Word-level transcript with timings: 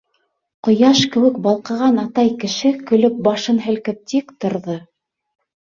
Ҡояш 0.67 1.01
кеүек 1.15 1.37
балҡыған 1.47 2.01
атай 2.05 2.33
кеше 2.45 2.73
көлөп 2.89 3.21
башын 3.29 3.63
һелкеп 3.69 4.03
тик 4.15 4.37
торҙо. 4.43 4.83